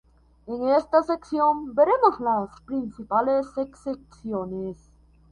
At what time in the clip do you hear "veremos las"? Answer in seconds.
1.75-2.59